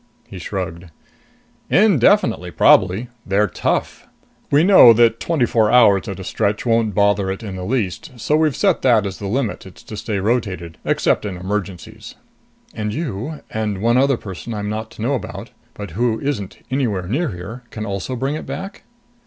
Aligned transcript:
He 0.27 0.39
shrugged. 0.39 0.85
"Indefinitely, 1.69 2.49
probably. 2.49 3.07
They're 3.23 3.45
tough. 3.45 4.07
We 4.49 4.63
know 4.63 4.93
that 4.93 5.19
twenty 5.19 5.45
four 5.45 5.69
hours 5.71 6.07
at 6.07 6.19
a 6.19 6.23
stretch 6.23 6.65
won't 6.65 6.95
bother 6.95 7.29
it 7.29 7.43
in 7.43 7.55
the 7.55 7.63
least, 7.63 8.13
so 8.19 8.35
we've 8.35 8.55
set 8.55 8.81
that 8.81 9.05
as 9.05 9.19
the 9.19 9.27
limit 9.27 9.67
it's 9.67 9.83
to 9.83 9.95
stay 9.95 10.17
rotated 10.17 10.79
except 10.83 11.23
in 11.23 11.37
emergencies." 11.37 12.15
"And 12.73 12.91
you 12.91 13.41
and 13.51 13.79
one 13.79 13.97
other 13.97 14.17
person 14.17 14.55
I'm 14.55 14.69
not 14.69 14.89
to 14.91 15.03
know 15.03 15.13
about, 15.13 15.51
but 15.75 15.91
who 15.91 16.19
isn't 16.19 16.57
anywhere 16.71 17.05
near 17.07 17.29
here 17.33 17.61
can 17.69 17.85
also 17.85 18.15
bring 18.15 18.33
it 18.33 18.47
back?" 18.47 18.81